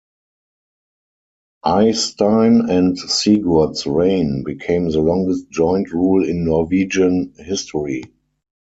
[1.63, 8.05] Eystein and Sigurd's reign became the longest joint rule in Norwegian history.